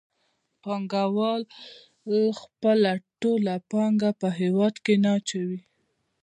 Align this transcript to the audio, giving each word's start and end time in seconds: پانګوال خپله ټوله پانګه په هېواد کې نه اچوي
پانګوال 0.61 1.41
خپله 2.39 2.91
ټوله 3.21 3.55
پانګه 3.71 4.11
په 4.21 4.27
هېواد 4.39 4.75
کې 4.85 4.95
نه 5.03 5.11
اچوي 5.17 5.59